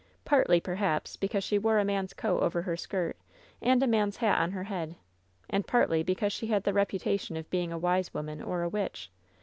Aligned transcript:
Partly, 0.25 0.59
perhaps, 0.59 1.15
because 1.15 1.43
she 1.43 1.59
wore 1.59 1.77
a 1.77 1.85
man's 1.85 2.11
coat 2.15 2.41
over 2.41 2.63
her 2.63 2.75
skirt, 2.75 3.15
and 3.61 3.83
a 3.83 3.87
man's 3.87 4.17
hat 4.17 4.39
on 4.41 4.49
her 4.49 4.63
head, 4.63 4.95
and 5.47 5.67
partly 5.67 6.01
because 6.01 6.33
she 6.33 6.47
had 6.47 6.63
the 6.63 6.73
reputation 6.73 7.37
of 7.37 7.47
being 7.51 7.71
a 7.71 7.77
wise 7.77 8.11
woman 8.11 8.41
or 8.41 8.63
a 8.63 8.69
witch. 8.69 9.11